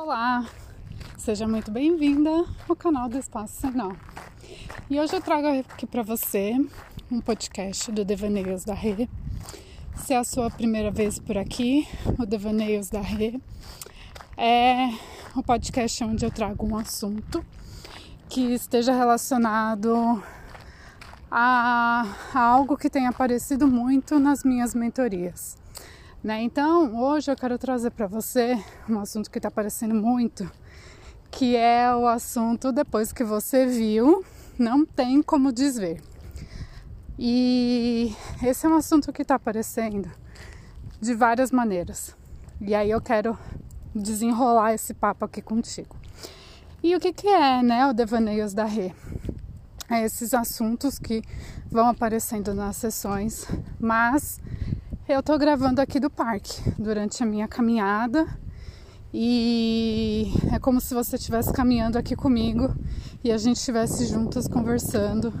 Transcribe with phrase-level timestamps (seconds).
[0.00, 0.46] Olá,
[1.18, 3.96] seja muito bem-vinda ao canal do Espaço Sinal.
[4.88, 6.54] E hoje eu trago aqui para você
[7.10, 9.08] um podcast do Devaneios da Rê.
[9.96, 11.84] Se é a sua primeira vez por aqui,
[12.16, 13.40] o Devaneios da Rê
[14.36, 14.88] é
[15.34, 17.44] o podcast onde eu trago um assunto
[18.28, 20.22] que esteja relacionado
[21.28, 25.58] a, a algo que tem aparecido muito nas minhas mentorias.
[26.22, 26.42] Né?
[26.42, 28.58] Então, hoje eu quero trazer para você
[28.88, 30.50] um assunto que está aparecendo muito,
[31.30, 34.24] que é o assunto depois que você viu,
[34.58, 36.02] não tem como desver.
[37.16, 38.12] E
[38.42, 40.10] esse é um assunto que está aparecendo
[41.00, 42.16] de várias maneiras.
[42.60, 43.38] E aí eu quero
[43.94, 45.96] desenrolar esse papo aqui contigo.
[46.82, 48.92] E o que, que é, né, o Devaneios da Rê?
[49.88, 51.22] É esses assuntos que
[51.70, 53.46] vão aparecendo nas sessões,
[53.80, 54.40] mas
[55.08, 58.26] eu tô gravando aqui do parque durante a minha caminhada
[59.12, 62.74] e é como se você estivesse caminhando aqui comigo
[63.24, 65.32] e a gente estivesse juntas conversando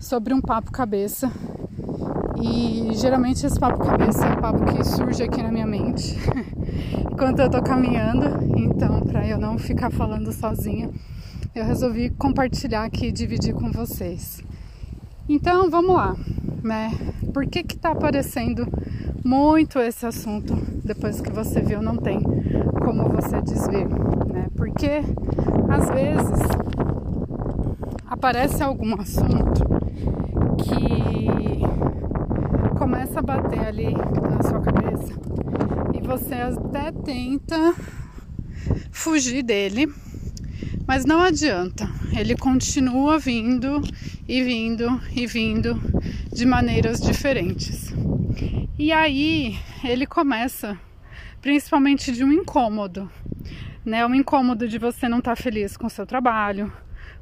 [0.00, 1.30] sobre um papo cabeça.
[2.42, 6.16] E geralmente esse papo cabeça é um papo que surge aqui na minha mente
[7.08, 8.26] enquanto eu tô caminhando,
[8.58, 10.90] então para eu não ficar falando sozinha,
[11.54, 14.42] eu resolvi compartilhar aqui e dividir com vocês.
[15.28, 16.14] Então, vamos lá,
[16.66, 16.90] né?
[17.32, 18.66] Por que que tá aparecendo
[19.24, 22.20] muito esse assunto depois que você viu, não tem
[22.82, 23.88] como você desver,
[24.26, 24.48] né?
[24.56, 25.00] Porque
[25.70, 26.40] às vezes
[28.06, 29.64] aparece algum assunto
[30.58, 31.60] que
[32.76, 35.12] começa a bater ali na sua cabeça
[35.94, 37.74] e você até tenta
[38.90, 39.92] fugir dele,
[40.86, 41.88] mas não adianta.
[42.16, 43.82] Ele continua vindo
[44.26, 45.78] e vindo e vindo
[46.32, 47.92] de maneiras diferentes.
[48.78, 50.78] E aí ele começa
[51.42, 53.10] principalmente de um incômodo,
[53.84, 54.06] né?
[54.06, 56.72] Um incômodo de você não estar tá feliz com o seu trabalho,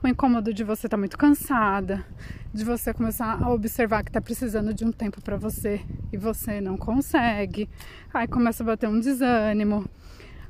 [0.01, 2.07] o um incômodo de você estar tá muito cansada,
[2.53, 5.81] de você começar a observar que está precisando de um tempo para você
[6.13, 7.69] e você não consegue.
[8.13, 9.91] Aí começa a bater um desânimo.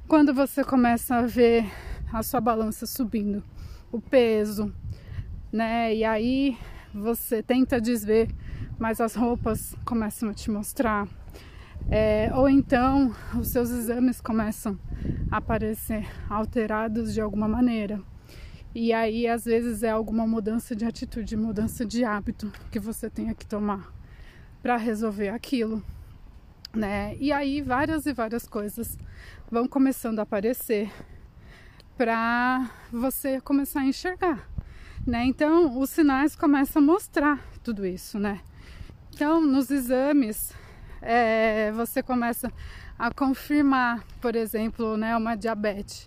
[0.06, 1.64] Quando você começa a ver
[2.12, 3.42] a sua balança subindo,
[3.94, 4.72] o peso,
[5.52, 5.94] né?
[5.94, 6.56] E aí
[6.92, 8.28] você tenta desver
[8.78, 11.08] mas as roupas começam a te mostrar.
[11.90, 14.78] É, ou então os seus exames começam
[15.30, 18.00] a aparecer alterados de alguma maneira.
[18.74, 23.34] E aí, às vezes, é alguma mudança de atitude, mudança de hábito que você tenha
[23.34, 23.92] que tomar
[24.60, 25.82] para resolver aquilo,
[26.74, 27.14] né?
[27.20, 28.98] E aí, várias e várias coisas
[29.48, 30.90] vão começando a aparecer
[31.96, 34.48] para você começar a enxergar,
[35.06, 35.24] né?
[35.24, 38.40] Então, os sinais começam a mostrar tudo isso, né?
[39.12, 40.52] Então, nos exames,
[41.00, 42.52] é, você começa
[42.98, 46.06] a confirmar, por exemplo, né, uma diabetes.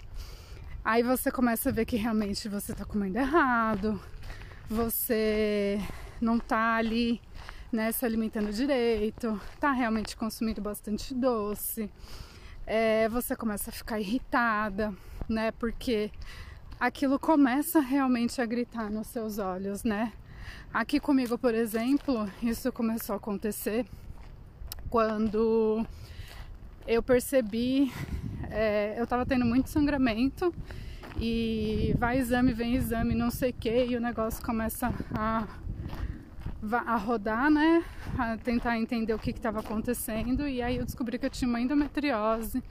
[0.84, 4.00] Aí você começa a ver que realmente você está comendo errado,
[4.70, 5.80] você
[6.20, 7.22] não está ali
[7.72, 11.90] né, se alimentando direito, está realmente consumindo bastante doce.
[12.66, 14.94] É, você começa a ficar irritada,
[15.28, 15.52] né?
[15.52, 16.12] Porque
[16.80, 20.14] aquilo começa realmente a gritar nos seus olhos, né?
[20.74, 23.86] Aqui comigo, por exemplo, isso começou a acontecer
[24.90, 25.86] quando
[26.88, 27.92] eu percebi,
[28.50, 30.54] é, eu tava tendo muito sangramento
[31.20, 35.48] e vai exame, vem exame, não sei o que, e o negócio começa a,
[36.72, 37.84] a rodar, né?
[38.18, 40.48] A tentar entender o que estava acontecendo.
[40.48, 42.64] E aí eu descobri que eu tinha uma endometriose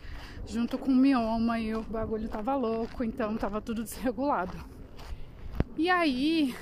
[0.47, 4.57] junto com mioma e o bagulho tava louco, então tava tudo desregulado.
[5.77, 6.55] E aí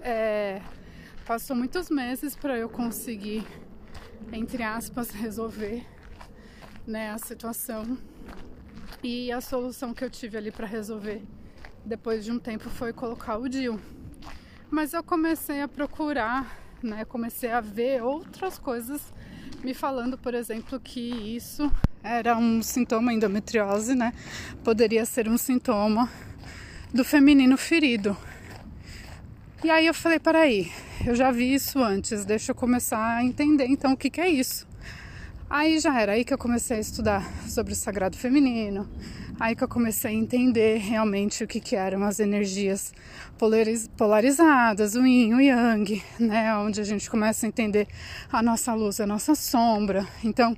[0.00, 0.60] é,
[1.26, 3.46] passou muitos meses para eu conseguir,
[4.32, 5.86] entre aspas, resolver
[6.86, 7.98] né, a situação.
[9.02, 11.22] E a solução que eu tive ali para resolver
[11.84, 13.80] depois de um tempo foi colocar o DIL.
[14.70, 19.00] Mas eu comecei a procurar, né, comecei a ver outras coisas
[19.62, 21.70] me falando, por exemplo, que isso
[22.02, 24.12] era um sintoma endometriose, né?
[24.62, 26.08] Poderia ser um sintoma
[26.94, 28.16] do feminino ferido.
[29.64, 30.70] E aí eu falei, peraí,
[31.04, 34.28] eu já vi isso antes, deixa eu começar a entender então o que, que é
[34.28, 34.66] isso.
[35.50, 38.88] Aí já era aí que eu comecei a estudar sobre o sagrado feminino,
[39.38, 42.92] aí que eu comecei a entender realmente o que, que eram as energias
[43.96, 46.56] polarizadas, o yin, o yang, né?
[46.56, 47.86] Onde a gente começa a entender
[48.32, 50.06] a nossa luz, a nossa sombra.
[50.24, 50.56] Então,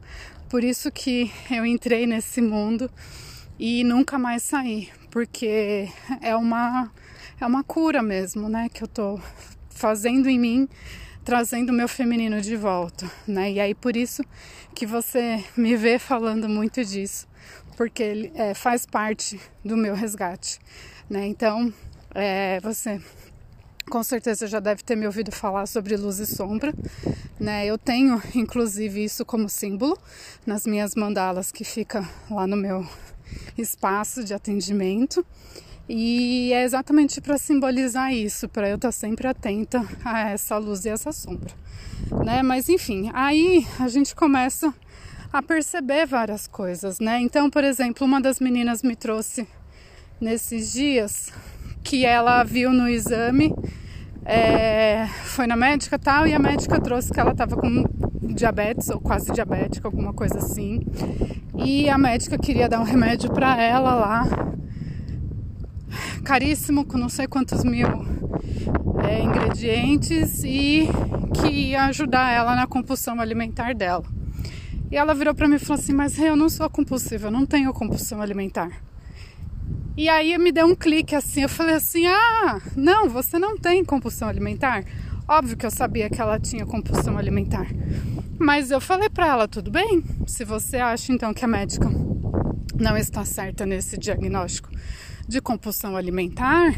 [0.48, 2.90] por isso que eu entrei nesse mundo
[3.58, 5.88] e nunca mais saí, porque
[6.20, 6.90] é uma
[7.40, 8.68] é uma cura mesmo, né?
[8.68, 9.20] Que eu tô
[9.70, 10.68] fazendo em mim,
[11.24, 13.52] trazendo o meu feminino de volta, né?
[13.52, 14.22] E aí por isso
[14.74, 17.26] que você me vê falando muito disso,
[17.78, 20.58] porque ele é, faz parte do meu resgate,
[21.08, 21.24] né?
[21.28, 21.72] Então,
[22.12, 23.00] é, você
[23.88, 26.74] com certeza já deve ter me ouvido falar sobre luz e sombra,
[27.38, 27.64] né?
[27.64, 29.96] Eu tenho inclusive isso como símbolo
[30.44, 32.84] nas minhas mandalas que fica lá no meu
[33.56, 35.24] espaço de atendimento.
[35.88, 40.88] E é exatamente para simbolizar isso, para eu estar sempre atenta a essa luz e
[40.88, 41.54] essa sombra,
[42.24, 42.42] né?
[42.42, 44.74] Mas enfim, aí a gente começa
[45.32, 47.20] a perceber várias coisas, né?
[47.20, 49.46] Então, por exemplo, uma das meninas me trouxe
[50.20, 51.32] nesses dias
[51.82, 53.54] que ela viu no exame,
[54.24, 57.84] é, foi na médica tal, e a médica trouxe que ela estava com
[58.34, 60.80] diabetes ou quase diabética, alguma coisa assim.
[61.56, 64.24] E a médica queria dar um remédio para ela lá
[66.24, 67.88] caríssimo, com não sei quantos mil
[69.08, 70.86] é, ingredientes e
[71.32, 74.17] que ia ajudar ela na compulsão alimentar dela.
[74.90, 77.44] E ela virou para mim e falou assim: Mas eu não sou compulsiva, eu não
[77.44, 78.70] tenho compulsão alimentar.
[79.96, 83.84] E aí me deu um clique assim, eu falei assim: Ah, não, você não tem
[83.84, 84.84] compulsão alimentar.
[85.26, 87.66] Óbvio que eu sabia que ela tinha compulsão alimentar.
[88.38, 91.90] Mas eu falei para ela: tudo bem, se você acha então que a médica
[92.80, 94.70] não está certa nesse diagnóstico,
[95.26, 96.72] de compulsão alimentar,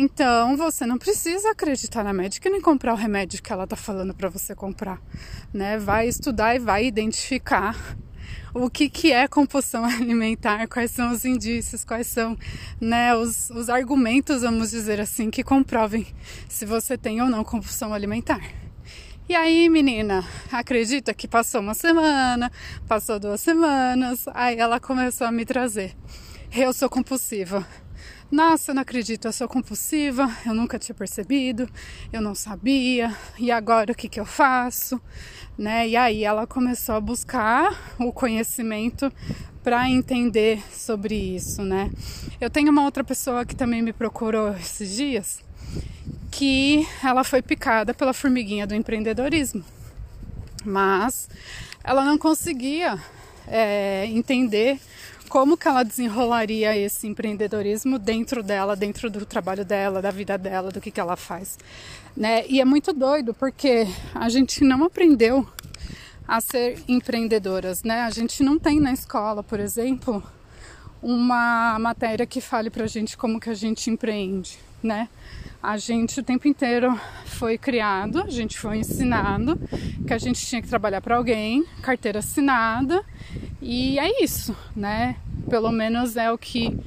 [0.00, 4.14] então você não precisa acreditar na médica nem comprar o remédio que ela está falando
[4.14, 5.02] para você comprar,
[5.52, 5.76] né?
[5.76, 7.76] Vai estudar e vai identificar
[8.54, 12.38] o que, que é compulsão alimentar, quais são os indícios, quais são
[12.80, 16.06] né, os, os argumentos, vamos dizer assim, que comprovem
[16.48, 18.40] se você tem ou não compulsão alimentar.
[19.28, 22.52] E aí, menina, acredita que passou uma semana,
[22.86, 25.96] passou duas semanas, aí ela começou a me trazer
[26.52, 27.66] eu sou compulsiva.
[28.30, 31.66] Nossa, eu não acredito, eu sou compulsiva, eu nunca tinha percebido,
[32.12, 35.00] eu não sabia, e agora o que, que eu faço?
[35.56, 35.88] Né?
[35.88, 39.10] E aí ela começou a buscar o conhecimento
[39.64, 41.90] para entender sobre isso, né?
[42.38, 45.42] Eu tenho uma outra pessoa que também me procurou esses dias,
[46.30, 49.64] que ela foi picada pela formiguinha do empreendedorismo,
[50.66, 51.30] mas
[51.82, 52.98] ela não conseguia
[53.50, 54.78] é, entender
[55.28, 60.70] como que ela desenrolaria esse empreendedorismo dentro dela, dentro do trabalho dela, da vida dela,
[60.70, 61.58] do que, que ela faz.
[62.16, 62.44] Né?
[62.48, 65.46] E é muito doido porque a gente não aprendeu
[66.26, 68.02] a ser empreendedoras, né?
[68.02, 70.22] A gente não tem na escola, por exemplo,
[71.02, 75.08] uma matéria que fale pra gente como que a gente empreende, né?
[75.62, 79.58] A gente o tempo inteiro foi criado, a gente foi ensinado
[80.06, 83.04] que a gente tinha que trabalhar para alguém, carteira assinada
[83.60, 85.16] e é isso, né?
[85.50, 86.78] Pelo menos é o que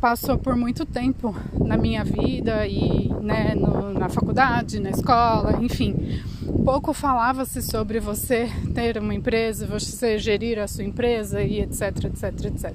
[0.00, 6.22] passou por muito tempo na minha vida e né, no, na faculdade, na escola, enfim.
[6.64, 12.44] Pouco falava-se sobre você ter uma empresa, você gerir a sua empresa e etc, etc,
[12.46, 12.74] etc.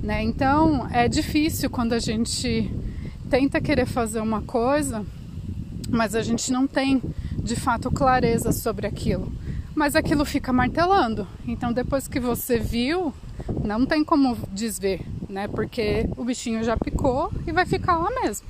[0.00, 0.22] Né?
[0.22, 2.72] Então é difícil quando a gente
[3.30, 5.04] tenta querer fazer uma coisa,
[5.88, 7.02] mas a gente não tem
[7.42, 9.32] de fato clareza sobre aquilo
[9.74, 11.26] mas aquilo fica martelando.
[11.46, 13.12] Então depois que você viu,
[13.64, 15.48] não tem como desver, né?
[15.48, 18.46] Porque o bichinho já picou e vai ficar lá mesmo,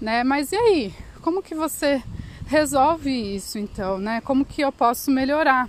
[0.00, 0.24] né?
[0.24, 0.94] Mas e aí?
[1.20, 2.02] Como que você
[2.46, 4.20] resolve isso então, né?
[4.22, 5.68] Como que eu posso melhorar,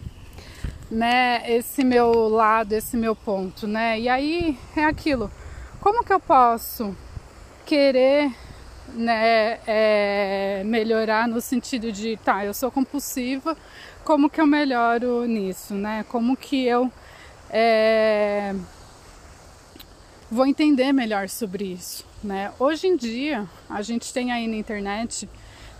[0.89, 3.99] né, esse meu lado, esse meu ponto, né?
[3.99, 5.29] E aí é aquilo.
[5.79, 6.95] Como que eu posso
[7.65, 8.31] querer
[8.93, 13.57] né, é, melhorar no sentido de, tá, eu sou compulsiva,
[14.03, 16.05] como que eu melhoro nisso, né?
[16.09, 16.91] Como que eu
[17.49, 18.53] é,
[20.29, 22.51] vou entender melhor sobre isso, né?
[22.59, 25.29] Hoje em dia, a gente tem aí na internet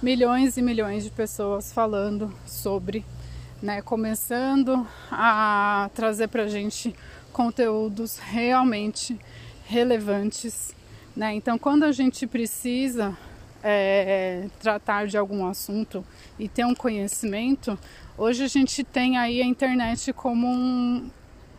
[0.01, 3.05] milhões e milhões de pessoas falando sobre,
[3.61, 3.81] né?
[3.81, 6.95] Começando a trazer pra gente
[7.31, 9.19] conteúdos realmente
[9.65, 10.73] relevantes,
[11.15, 11.33] né?
[11.33, 13.17] Então, quando a gente precisa
[13.63, 16.05] é, tratar de algum assunto
[16.37, 17.77] e ter um conhecimento,
[18.17, 21.09] hoje a gente tem aí a internet como um,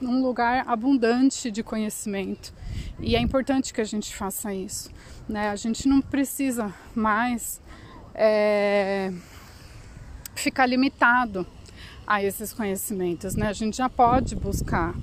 [0.02, 2.52] um lugar abundante de conhecimento
[3.00, 4.90] e é importante que a gente faça isso.
[5.28, 5.48] Né?
[5.48, 7.60] A gente não precisa mais
[8.14, 9.12] é,
[10.34, 11.46] ficar limitado
[12.06, 13.48] a esses conhecimentos, né?
[13.48, 14.94] A gente já pode buscar,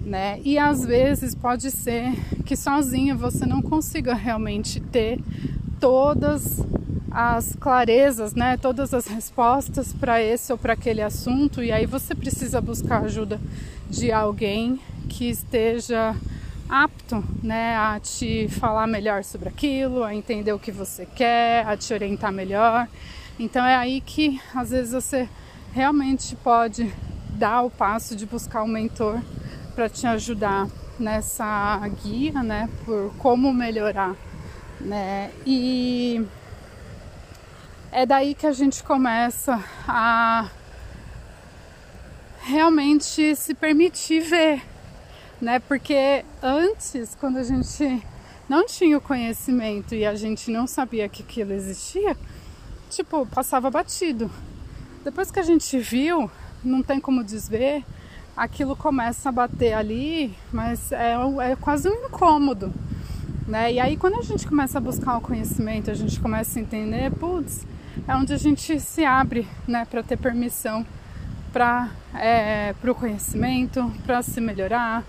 [0.00, 0.40] né?
[0.44, 2.12] E às vezes pode ser
[2.44, 5.18] que sozinha você não consiga realmente ter
[5.78, 6.60] todas
[7.10, 12.14] as clarezas, né, todas as respostas para esse ou para aquele assunto, e aí você
[12.14, 13.40] precisa buscar ajuda
[13.88, 16.14] de alguém que esteja
[16.68, 21.76] apto, né, a te falar melhor sobre aquilo, a entender o que você quer, a
[21.76, 22.86] te orientar melhor.
[23.38, 25.28] Então é aí que às vezes você
[25.72, 26.92] realmente pode
[27.30, 29.20] dar o passo de buscar um mentor
[29.80, 30.68] para te ajudar
[30.98, 34.14] nessa guia, né, por como melhorar,
[34.78, 35.30] né?
[35.46, 36.22] E
[37.90, 39.58] é daí que a gente começa
[39.88, 40.50] a
[42.42, 44.62] realmente se permitir ver,
[45.40, 45.58] né?
[45.60, 48.06] Porque antes, quando a gente
[48.50, 52.14] não tinha o conhecimento e a gente não sabia que aquilo existia,
[52.90, 54.30] tipo, passava batido.
[55.02, 56.30] Depois que a gente viu,
[56.62, 57.82] não tem como desver,
[58.40, 61.14] aquilo começa a bater ali, mas é,
[61.50, 62.72] é quase um incômodo.
[63.46, 63.74] Né?
[63.74, 67.10] E aí quando a gente começa a buscar o conhecimento, a gente começa a entender,
[67.12, 67.66] putz,
[68.08, 70.86] é onde a gente se abre né, para ter permissão
[71.52, 75.04] para é, o conhecimento, para se melhorar,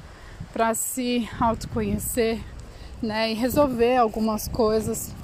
[0.51, 2.38] para se autoconhecer
[3.01, 5.15] né, e resolver algumas coisas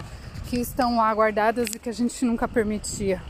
[0.46, 3.22] que estão lá guardadas e que a gente nunca permitia.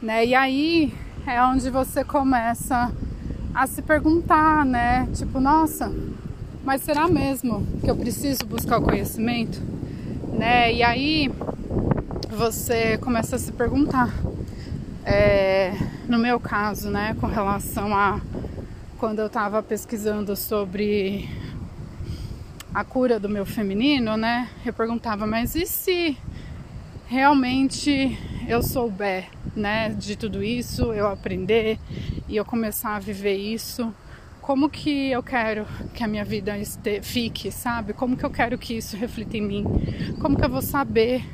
[0.00, 0.24] Né?
[0.26, 0.94] E aí
[1.26, 2.92] é onde você começa
[3.54, 5.08] a se perguntar, né?
[5.14, 5.92] Tipo, nossa,
[6.64, 9.62] mas será mesmo que eu preciso buscar o conhecimento?
[10.32, 10.74] Né?
[10.74, 11.30] E aí
[12.30, 14.12] você começa a se perguntar.
[15.04, 15.72] É,
[16.08, 18.20] no meu caso, né, com relação a
[18.98, 21.28] quando eu estava pesquisando sobre
[22.72, 26.16] a cura do meu feminino, né, eu perguntava, mas e se
[27.06, 28.18] realmente
[28.48, 31.78] eu souber, né, de tudo isso, eu aprender
[32.28, 33.92] e eu começar a viver isso,
[34.40, 37.92] como que eu quero que a minha vida este, fique, sabe?
[37.92, 39.64] Como que eu quero que isso reflita em mim?
[40.20, 41.24] Como que eu vou saber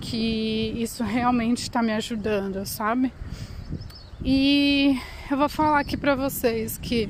[0.00, 3.12] que isso realmente está me ajudando, sabe?
[4.24, 4.98] E
[5.30, 7.08] eu vou falar aqui para vocês que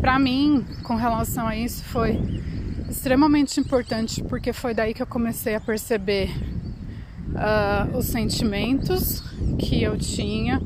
[0.00, 2.18] para mim, com relação a isso, foi
[2.88, 6.30] extremamente importante porque foi daí que eu comecei a perceber
[7.30, 9.22] uh, os sentimentos
[9.58, 10.58] que eu tinha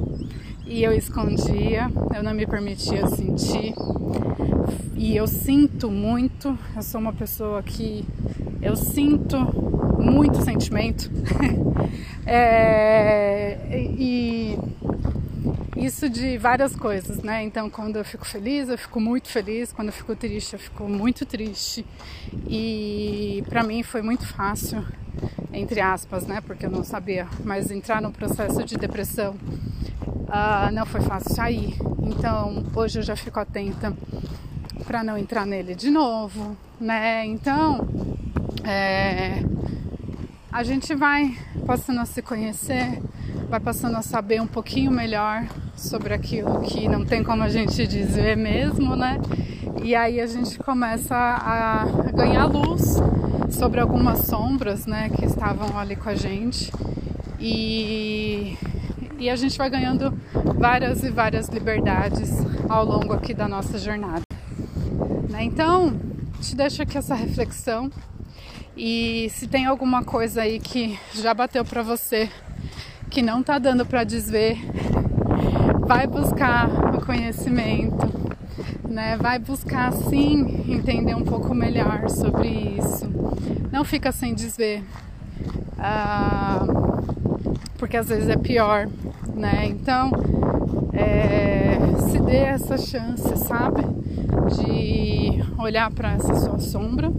[0.67, 3.75] e eu escondia, eu não me permitia sentir.
[4.97, 8.05] E eu sinto muito, eu sou uma pessoa que
[8.63, 9.37] eu sinto
[10.01, 11.11] muito sentimento.
[12.27, 13.59] é,
[13.99, 14.59] e
[15.77, 17.43] isso de várias coisas, né?
[17.43, 19.73] Então, quando eu fico feliz, eu fico muito feliz.
[19.73, 21.85] Quando eu fico triste, eu fico muito triste.
[22.49, 24.83] E para mim foi muito fácil,
[25.53, 26.41] entre aspas, né?
[26.41, 27.27] Porque eu não sabia.
[27.45, 29.37] Mas entrar no processo de depressão
[30.29, 31.77] uh, não foi fácil sair.
[32.03, 33.93] Então, hoje eu já fico atenta
[34.87, 37.25] para não entrar nele de novo, né?
[37.27, 37.89] Então,
[38.65, 39.43] é,
[40.53, 43.03] a gente vai passando a se conhecer,
[43.49, 47.87] vai passando a saber um pouquinho melhor sobre aquilo que não tem como a gente
[47.87, 49.19] dizer mesmo, né?
[49.83, 52.97] E aí a gente começa a ganhar luz
[53.51, 56.73] sobre algumas sombras, né, que estavam ali com a gente.
[57.39, 58.57] E,
[59.19, 60.13] e a gente vai ganhando
[60.59, 62.31] várias e várias liberdades
[62.69, 64.23] ao longo aqui da nossa jornada.
[65.31, 65.45] Né?
[65.45, 65.99] Então,
[66.41, 67.91] te deixo aqui essa reflexão
[68.77, 72.29] e se tem alguma coisa aí que já bateu para você
[73.11, 74.59] que não tá dando para desver,
[75.87, 78.13] vai buscar o conhecimento,
[78.89, 79.17] né?
[79.17, 83.09] Vai buscar sim entender um pouco melhor sobre isso.
[83.71, 84.83] Não fica sem desver,
[85.79, 86.67] ah,
[87.79, 88.89] porque às vezes é pior,
[89.35, 89.67] né?
[89.67, 90.11] Então,
[90.93, 91.77] é,
[92.11, 93.83] se dê essa chance, sabe?
[94.57, 97.11] De olhar para essa sua sombra,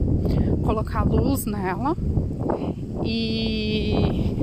[0.64, 1.96] colocar luz nela
[3.04, 4.36] e,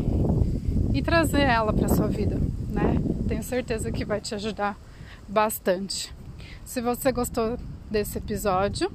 [0.92, 2.38] e trazer ela para sua vida,
[2.68, 2.96] né?
[3.26, 4.76] Tenho certeza que vai te ajudar
[5.28, 6.12] bastante.
[6.64, 7.58] Se você gostou
[7.90, 8.90] desse episódio,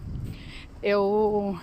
[0.82, 1.58] eu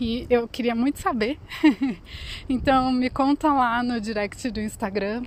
[0.00, 1.38] e eu queria muito saber.
[2.48, 5.22] então me conta lá no direct do Instagram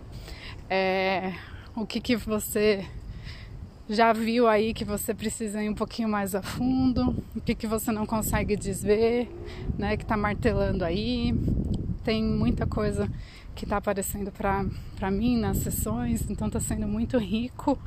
[0.75, 1.35] é,
[1.75, 2.83] o que, que você
[3.87, 7.67] já viu aí que você precisa ir um pouquinho mais a fundo, o que, que
[7.67, 9.29] você não consegue desver,
[9.77, 11.31] né, que tá martelando aí.
[12.03, 13.07] Tem muita coisa
[13.53, 17.77] que tá aparecendo para mim nas sessões, então tá sendo muito rico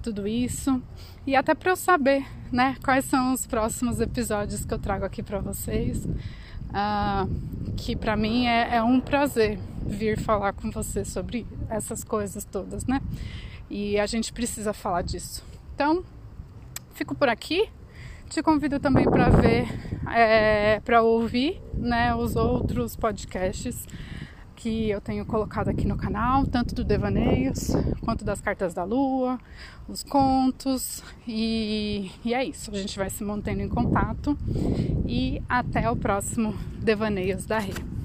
[0.00, 0.80] tudo isso.
[1.26, 5.24] E até para eu saber, né, quais são os próximos episódios que eu trago aqui
[5.24, 6.06] para vocês.
[6.68, 12.44] Uh, que para mim é, é um prazer vir falar com você sobre essas coisas
[12.44, 13.00] todas, né?
[13.70, 15.44] E a gente precisa falar disso.
[15.74, 16.04] Então,
[16.94, 17.68] fico por aqui.
[18.28, 19.66] Te convido também para ver,
[20.14, 23.86] é, para ouvir, né, os outros podcasts
[24.58, 27.70] que eu tenho colocado aqui no canal, tanto do Devaneios
[28.04, 29.38] quanto das cartas da lua,
[29.88, 32.72] os contos e, e é isso.
[32.72, 34.36] A gente vai se mantendo em contato
[35.06, 37.97] e até o próximo Devaneios da Rê.